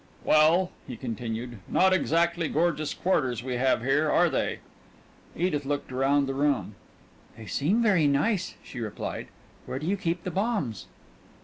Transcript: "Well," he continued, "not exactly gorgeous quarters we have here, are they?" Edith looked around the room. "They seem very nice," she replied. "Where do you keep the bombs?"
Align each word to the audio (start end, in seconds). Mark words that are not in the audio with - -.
"Well," 0.25 0.71
he 0.87 0.97
continued, 0.97 1.59
"not 1.69 1.93
exactly 1.93 2.47
gorgeous 2.47 2.91
quarters 2.91 3.43
we 3.43 3.57
have 3.57 3.83
here, 3.83 4.09
are 4.09 4.31
they?" 4.31 4.57
Edith 5.35 5.63
looked 5.63 5.91
around 5.91 6.25
the 6.25 6.33
room. 6.33 6.73
"They 7.37 7.45
seem 7.45 7.83
very 7.83 8.07
nice," 8.07 8.55
she 8.63 8.79
replied. 8.79 9.27
"Where 9.67 9.77
do 9.77 9.85
you 9.85 9.97
keep 9.97 10.23
the 10.23 10.31
bombs?" 10.31 10.87